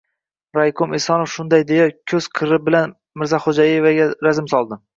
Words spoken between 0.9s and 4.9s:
Esonov shunday deya, ko‘z qiri bilan Mirzaxo‘jaevaga razm soldi: